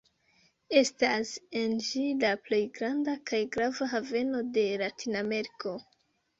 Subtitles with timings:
[0.79, 5.79] Estas en ĝi la plej granda kaj grava haveno de Latinameriko.